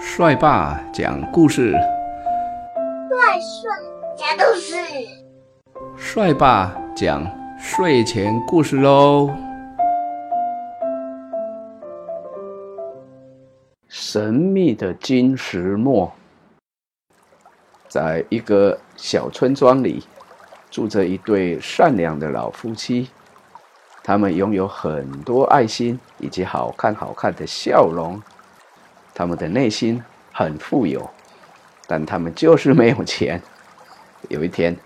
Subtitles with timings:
[0.00, 3.68] 帅爸讲故事，帅帅
[4.16, 4.76] 讲故事，
[5.96, 7.26] 帅爸讲
[7.58, 9.28] 睡前故事喽。
[13.88, 16.12] 神秘的金石墨，
[17.88, 20.04] 在一个小村庄里，
[20.70, 23.10] 住着一对善良的老夫妻。
[24.04, 28.22] 他们拥有很多爱心以及好看好看的笑容，
[29.18, 30.00] 他们的内心
[30.32, 31.10] 很富有，
[31.88, 33.42] 但他们就是没有钱。
[34.28, 34.76] 有一天，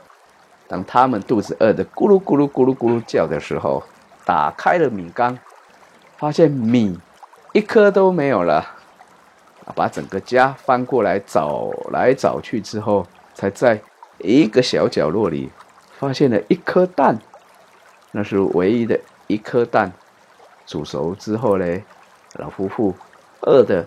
[0.67, 3.83] 当他们肚子饿得咕噜咕噜咕噜咕噜叫的时候，
[4.25, 5.39] 打开了米缸，
[6.17, 6.99] 发现米
[7.53, 8.67] 一颗都没有了。
[9.75, 13.79] 把整个家翻过来找来找去之后，才在
[14.17, 15.51] 一个小角落里
[15.99, 17.19] 发现了一颗蛋，
[18.13, 18.99] 那是唯一的。
[19.27, 19.93] 一颗蛋
[20.67, 21.85] 煮熟之后嘞，
[22.35, 22.95] 老夫妇
[23.43, 23.87] 饿的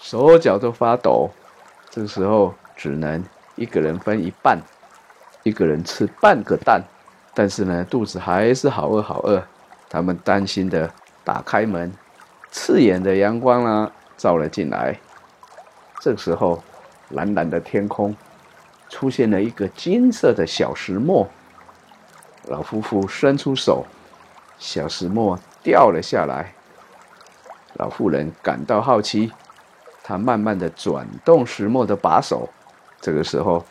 [0.00, 1.28] 手脚都发抖，
[1.90, 3.22] 这个时候只能
[3.54, 4.58] 一个人分一半，
[5.42, 6.82] 一个人吃半个蛋，
[7.34, 9.42] 但是呢，肚子还是好饿好饿。
[9.90, 10.90] 他们担心的
[11.22, 11.92] 打开门，
[12.50, 14.98] 刺眼的阳光呢照了进来。
[16.00, 16.62] 这时候，
[17.10, 18.16] 蓝蓝的天空
[18.88, 21.28] 出现了一个金色的小石磨，
[22.46, 23.84] 老夫妇伸出手。
[24.58, 26.54] 小石磨掉了下来，
[27.74, 29.32] 老妇人感到好奇，
[30.10, 32.48] 他慢慢的转动石磨的把手，
[33.00, 33.64] 这个时候，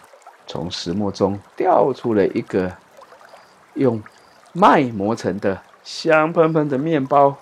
[0.48, 2.72] 从石磨中掉出了一个
[3.74, 4.02] 用
[4.54, 7.36] 麦磨成的香喷喷的面包。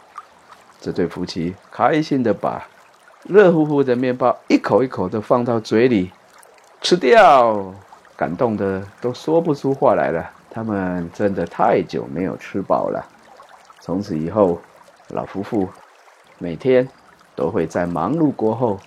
[0.81, 2.67] 这对夫妻开心的把
[3.25, 6.11] 热乎乎的面包一口一口的放到嘴里
[6.81, 7.71] 吃掉，
[8.15, 10.27] 感动的都说不出话来了。
[10.49, 13.05] 他们真的太久没有吃饱了。
[13.79, 14.59] 从此以后，
[15.09, 15.69] 老夫妇
[16.39, 16.89] 每天
[17.37, 18.79] 都会在忙碌过后，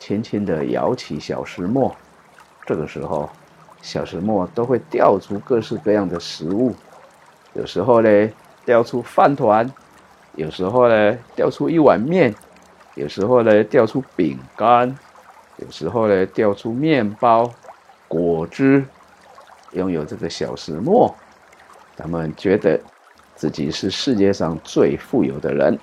[0.00, 1.94] 轻轻地摇起小石磨。
[2.66, 3.30] 这个时候，
[3.80, 6.74] 小石磨都会掉出各式各样的食物。
[7.54, 8.28] 有时候呢，
[8.64, 9.64] 掉出饭团；
[10.34, 12.34] 有时候呢，掉出一碗面；
[12.96, 14.92] 有时候呢，掉出饼干；
[15.58, 17.48] 有时候呢，掉出面包、
[18.08, 18.84] 果汁。
[19.72, 21.14] 拥有这个小石磨，
[21.96, 22.80] 他们觉得。
[23.34, 25.76] 自己是世界上最富有的人。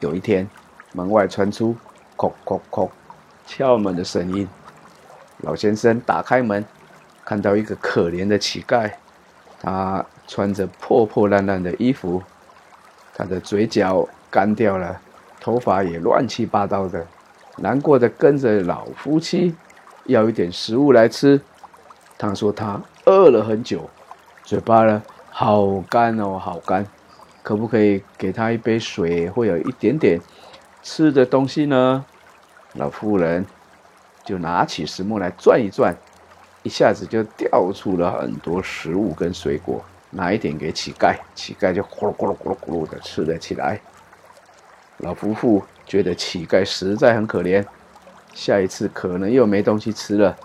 [0.00, 0.48] 有一天，
[0.96, 1.76] 门外传出
[2.16, 2.88] “叩叩叩”
[3.46, 4.48] 敲门的声音。
[5.42, 6.64] 老先生打开门，
[7.22, 8.90] 看到一个可怜的乞丐，
[9.60, 12.22] 他穿着破破烂烂的衣服，
[13.14, 14.98] 他的嘴角干掉了，
[15.38, 17.06] 头发也乱七八糟的，
[17.58, 19.54] 难过的跟着老夫妻
[20.06, 21.38] 要一点食物来吃。
[22.16, 23.90] 他说他饿了很久，
[24.42, 25.02] 嘴巴呢？
[25.28, 26.86] 好干哦，好干，
[27.42, 30.18] 可不可以给他一杯水，或有一点点
[30.88, 32.04] 吃的东西呢？
[32.74, 33.44] 老妇人
[34.24, 35.96] 就拿起石磨来转一转，
[36.62, 43.80] 一下子就掉出了很多食物跟水果，拿一点给乞丐，乞丐就咕噜咕噜咕噜咕噜的吃了起来。
[44.98, 47.66] 老夫妇觉得乞丐实在很可怜，
[48.32, 50.36] 下一次可能又没东西吃了，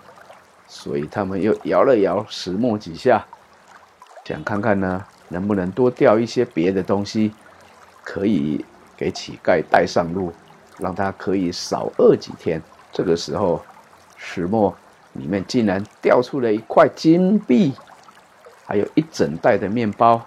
[0.66, 3.24] 所以他们又摇了摇石磨几下。
[4.24, 7.32] 想看看呢，能不能多掉一些别的东西，
[8.02, 8.64] 可以
[9.02, 10.32] 给乞丐带上路，
[10.78, 12.62] 让他可以少饿几天。
[12.92, 13.60] 这个时候，
[14.16, 14.72] 石磨
[15.14, 17.72] 里面竟然掉出了一块金币，
[18.64, 20.22] 还有一整袋的面包。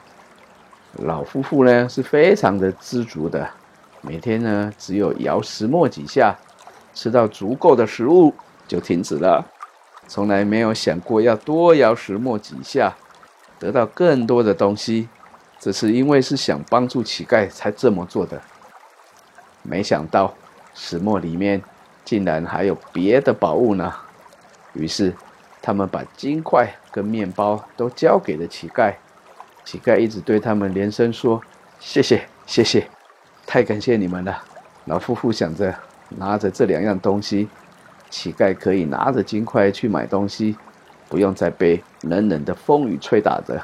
[0.95, 3.49] 老夫妇呢是非常的知足的，
[4.01, 6.35] 每天呢只有摇石磨几下，
[6.93, 8.33] 吃到足够的食物
[8.67, 9.41] 就停止了，
[10.05, 12.93] 从来没有想过要多摇石磨几下。
[13.57, 15.07] 得到更多的东西，
[15.61, 18.41] 这是因为是想帮助乞丐才这么做的。
[19.67, 20.33] 没想到
[20.73, 21.61] 石磨里面
[22.03, 23.93] 竟然还有别的宝物呢。
[24.73, 25.13] 于是
[25.61, 28.93] 他们把金块跟面包都交给了乞丐。
[29.63, 31.41] 乞丐一直对他们连声说
[31.79, 32.87] ：“谢谢，谢谢，
[33.45, 34.43] 太感谢你们了。”
[34.85, 35.73] 老夫妇想着
[36.09, 37.49] 拿着这两样东西，
[38.09, 40.55] 乞丐可以拿着金块去买东西。
[41.07, 43.61] 不用再被冷冷的风雨吹打着，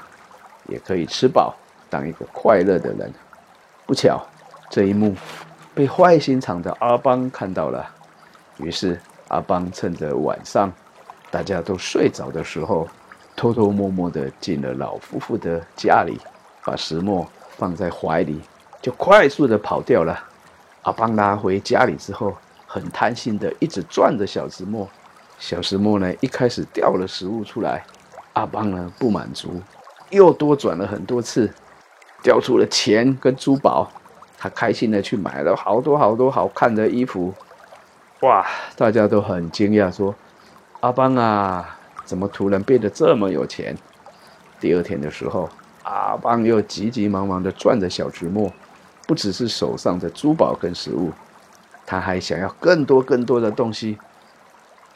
[0.68, 1.56] 也可以吃饱，
[1.90, 3.12] 当一个快乐的人。
[3.88, 4.24] 不巧，
[4.70, 5.16] 这一幕
[5.74, 7.90] 被坏心肠的阿邦看到了。
[8.58, 10.72] 于是，阿邦趁着晚上
[11.30, 12.88] 大家都睡着的时候，
[13.36, 16.20] 偷偷摸摸的进了老夫妇的家里，
[16.66, 17.26] 把石磨
[17.58, 18.42] 放在怀里，
[18.82, 20.20] 就快速的跑掉了。
[20.84, 22.36] 阿邦拿回家里之后，
[22.68, 24.88] 很贪心的一直转着小石磨。
[25.40, 27.84] 小石磨呢，一开始掉了食物出来，
[28.34, 29.62] 阿邦呢不满足，
[30.10, 31.52] 又多转了很多次，
[32.22, 33.90] 掉出了钱跟珠宝，
[34.42, 37.32] 他开心的去买了好多好多好看的衣服，
[38.22, 38.44] 哇，
[38.76, 40.16] 大家都很惊讶，说
[40.82, 43.78] ：“阿邦啊，怎么突然变得这么有钱？”
[44.60, 45.48] 第二天的时候，
[45.84, 48.52] 阿邦又急急忙忙地转着小石墨，
[49.06, 51.12] 不只是手上的珠宝跟食物，
[51.86, 54.00] 他还想要更多更多的东西。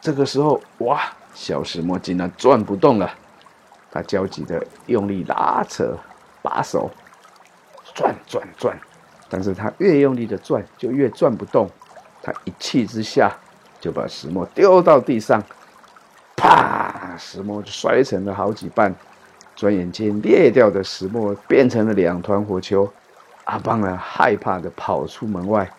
[0.01, 1.01] 这个时候，哇，
[1.35, 3.11] 小石墨竟然转不动了，
[3.91, 5.95] 他焦急地用力拉扯
[6.41, 6.89] 把手，
[7.93, 8.75] 转转转，
[9.29, 11.69] 但是他越用力的转，就越转不动。
[12.21, 13.31] 他一气之下，
[13.79, 15.43] 就把石磨丢到地上，
[16.35, 18.93] 啪，石磨就摔成了好几半。
[19.55, 22.91] 转眼间，裂掉的石磨变成了两团火球。
[23.45, 25.69] 阿邦呢，害怕的跑出门外，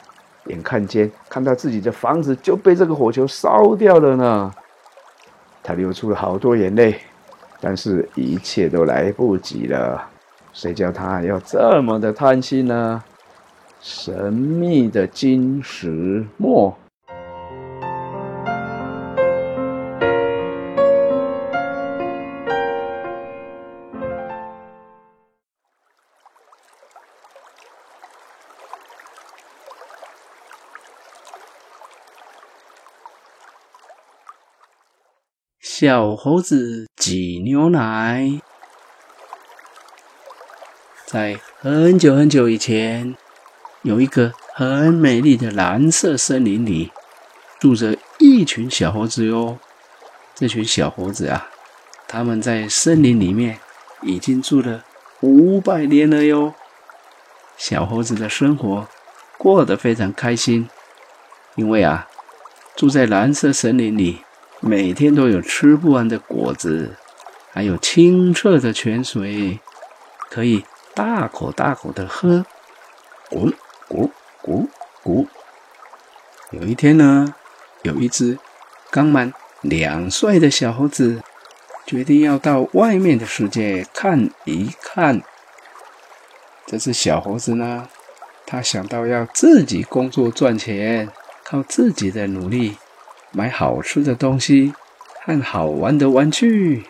[0.47, 4.53] 眼看见看到自己的房子就被这个火球烧掉了呢。
[5.63, 7.01] 他流出了好多眼泪，
[7.61, 10.09] 但是一切都来不及了。
[10.53, 13.03] 谁叫他要这么的贪心呢？
[13.89, 16.77] 神秘的金石墨。
[35.61, 38.41] 小猴子挤牛奶。
[41.07, 43.17] 在很久很久以前，
[43.87, 46.91] 有一个很美丽的蓝色森林里，
[47.61, 49.61] 住着一群小猴子哟。
[50.35, 51.49] 这群小猴子啊，
[52.09, 53.61] 他们在森林里面
[54.03, 54.83] 已经住了
[55.21, 56.53] 五百年了哟。
[57.57, 58.89] 小猴子的生活
[59.39, 60.69] 过得非常开心，
[61.55, 62.09] 因为啊，
[62.75, 64.19] 住在蓝色森林里。
[64.59, 66.97] 每天都有吃不完的果子，
[67.53, 69.61] 还有清澈的泉水，
[70.29, 72.45] 可以大口大口的喝。
[73.31, 73.53] 咕
[73.89, 74.11] 咕
[74.43, 74.69] 咕
[75.03, 75.27] 咕。
[76.51, 77.35] 有一天呢，
[77.83, 78.39] 有一只
[78.91, 81.23] 刚满两岁的小猴子，
[81.87, 85.23] 决定要到外面的世界看一看。
[86.67, 87.89] 这只小猴子呢，
[88.45, 91.09] 他想到要自己工作赚钱，
[91.45, 92.77] 靠自己的努力。
[93.33, 94.73] 买好吃的东西
[95.25, 96.87] 和好玩的玩具。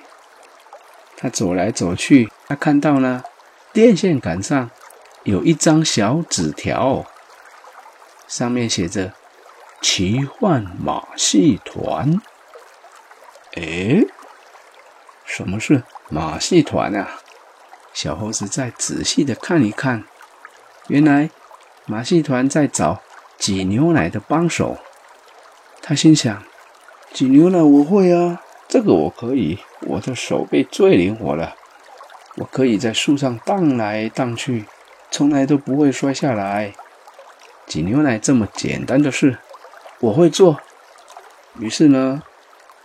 [1.16, 3.24] 他走来走去，他看到呢，
[3.72, 4.70] 电线杆上
[5.26, 7.04] 有一张小纸条，
[8.28, 9.12] 上面写着
[9.82, 12.22] “奇幻马戏团”。
[13.58, 14.04] 哎，
[15.24, 17.18] 什么是马戏团啊？
[17.92, 20.04] 小猴子再仔细的看一看，
[20.86, 21.28] 原来
[21.86, 23.02] 马戏团在找
[23.36, 24.78] 挤牛奶的帮手。
[25.82, 26.44] 他心想
[27.12, 29.58] ：“挤牛奶我会啊，这个我可以。
[29.80, 31.56] 我的手背最灵活了，
[32.36, 34.66] 我可以在树上荡来荡去，
[35.10, 36.74] 从来都不会摔下来。
[37.66, 39.38] 挤牛奶这么简单的事，
[40.00, 40.60] 我会做。”
[41.58, 42.22] 于是呢，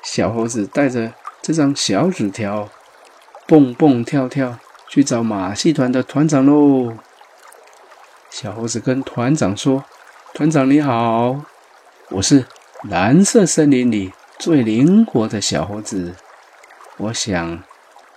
[0.04, 2.70] 小猴子带着这张小纸条，
[3.46, 4.58] 蹦蹦跳跳
[4.88, 6.94] 去找马戏团的团长喽。
[8.30, 9.84] 小猴子跟团长说
[10.34, 11.42] ：“团长你好，
[12.12, 12.46] 我是。”
[12.90, 16.16] 蓝色森林里最灵活的小猴子，
[16.98, 17.64] 我想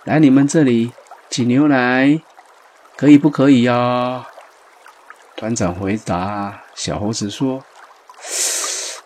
[0.05, 0.91] 来你们这里
[1.29, 2.19] 挤牛奶，
[2.97, 4.25] 可以不可以呀？
[5.35, 7.61] 团长回答小猴子说：“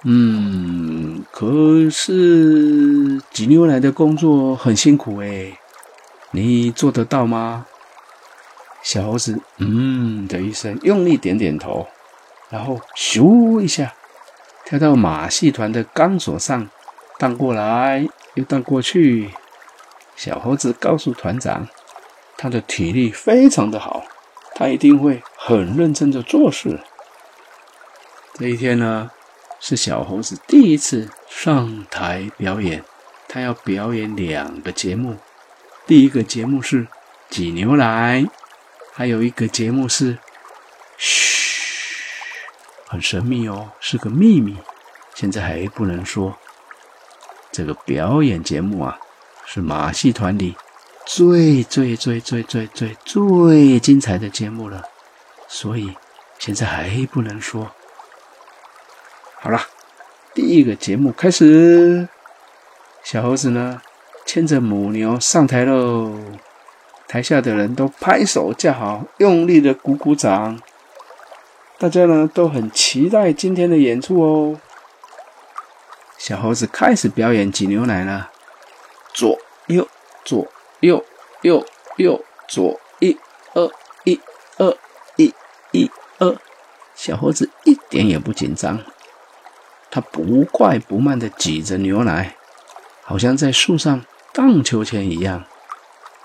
[0.05, 5.57] 嗯，可是挤牛奶的工作很辛苦哎，
[6.31, 7.65] 你做得到吗？”
[8.83, 11.87] 小猴子嗯的一声，用力点点头，
[12.49, 13.93] 然后咻一下。
[14.65, 16.69] 跳到马戏团的钢索上，
[17.17, 19.31] 荡过来又荡过去。
[20.15, 21.67] 小猴子告诉团长，
[22.41, 24.05] 他的体力非常的好，
[24.55, 26.79] 他一定会很认真的做事。
[28.35, 29.11] 这一天呢，
[29.59, 32.81] 是小猴子第一次上台表演，
[33.27, 35.17] 他要表演两个节目。
[35.85, 36.87] 第一个节目是
[37.29, 38.25] 挤牛奶，
[38.93, 40.17] 还有一个节目是
[40.95, 42.05] 嘘。
[42.87, 44.55] 很神秘哦，是个秘密，
[45.13, 46.37] 现在还不能说。
[47.51, 48.97] 这个表演节目啊，
[49.45, 50.55] 是马戏团里
[51.11, 54.83] 最最最最最最最精彩的节目了，
[55.47, 55.97] 所以
[56.37, 57.71] 现在还不能说。
[59.41, 59.59] 好了，
[60.35, 62.07] 第一个节目开始，
[63.03, 63.81] 小猴子呢
[64.23, 66.13] 牵着母牛上台喽，
[67.07, 70.61] 台下的人都拍手叫好，用力的鼓鼓掌。
[71.79, 74.61] 大家呢都很期待今天的演出哦。
[76.19, 78.29] 小猴子开始表演挤牛奶了，
[79.11, 79.35] 左
[79.65, 79.87] 右
[80.23, 80.47] 左
[80.81, 81.03] 右
[81.41, 81.65] 右
[81.97, 83.17] 右左一
[83.53, 83.69] 二
[84.05, 84.19] 一
[84.57, 84.77] 二
[85.17, 85.33] 一
[85.71, 86.37] 一二，
[86.95, 88.79] 小猴子一点也不紧张。
[89.91, 92.35] 它不快不慢地挤着牛奶，
[93.03, 95.43] 好像在树上荡秋千一样。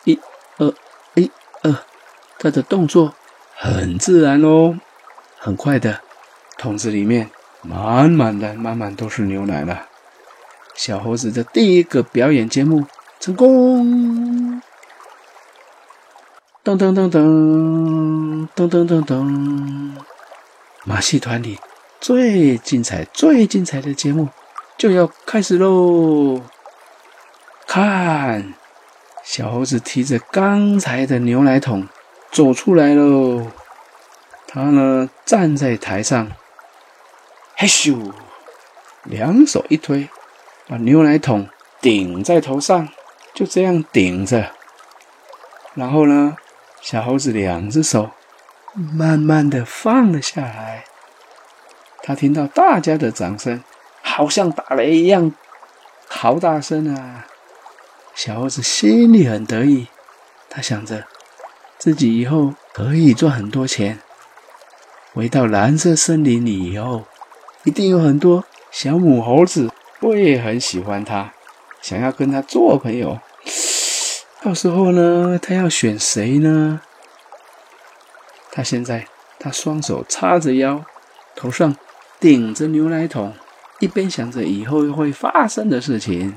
[0.04, 0.20] 一、
[0.58, 0.72] 二、
[1.14, 1.30] 一、
[1.62, 1.74] 二，
[2.38, 3.14] 它的动作
[3.56, 4.78] 很自然哦。
[5.38, 6.00] 很快的，
[6.58, 7.30] 桶子里面
[7.62, 9.88] 满满的、满满都是牛奶了。
[10.74, 12.86] 小猴子的第一个表演节目
[13.20, 14.43] 成功！
[16.64, 19.90] 噔噔噔噔噔噔噔噔，
[20.86, 21.58] 马戏团里
[22.00, 24.30] 最精彩、最精彩的节目
[24.78, 26.40] 就要开始喽！
[27.66, 28.54] 看，
[29.22, 31.86] 小猴子提着刚才的牛奶桶
[32.32, 33.46] 走出来喽。
[34.46, 36.32] 他呢，站在台上，
[37.56, 38.10] 嘿咻，
[39.02, 40.08] 两手一推，
[40.66, 41.46] 把牛奶桶
[41.82, 42.88] 顶在头上，
[43.34, 44.52] 就这样顶着。
[45.74, 46.34] 然后呢，
[46.84, 48.10] 小猴子两只手
[48.74, 50.84] 慢慢的放了下来。
[52.02, 53.64] 他听到大家的掌声，
[54.02, 55.32] 好像打雷一样，
[56.06, 57.26] 好大声啊！
[58.14, 59.86] 小猴子心里很得意，
[60.50, 61.06] 他想着
[61.78, 64.00] 自己以后可以赚很多钱。
[65.14, 67.04] 回到蓝色森林里以后，
[67.62, 71.32] 一定有很多小母猴子会很喜欢它，
[71.80, 73.18] 想要跟它做朋友。
[74.44, 76.82] 到时候呢，他要选谁呢？
[78.52, 79.06] 他现在，
[79.40, 80.84] 他双手叉着腰，
[81.34, 81.74] 头上
[82.20, 83.34] 顶着牛奶桶，
[83.78, 86.36] 一边想着以后会发生的事情，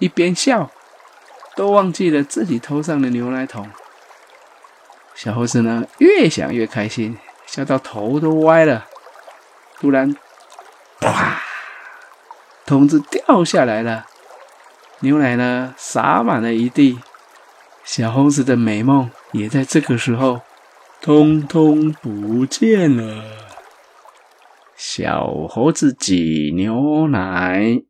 [0.00, 0.70] 一边笑，
[1.56, 3.70] 都忘记了自己头上的牛奶桶。
[5.14, 7.16] 小猴子呢，越想越开心。
[7.46, 8.86] 笑到头都歪了，
[9.80, 10.14] 突然，
[11.00, 11.40] 啪！
[12.66, 14.04] 桶子掉下来了，
[14.98, 17.00] 牛奶呢洒满了一地，
[17.84, 20.40] 小猴子的美梦也在这个时候
[21.00, 23.24] 通通不见了。
[24.76, 27.82] 小猴子挤牛奶。